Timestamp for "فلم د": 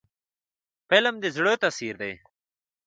0.89-1.25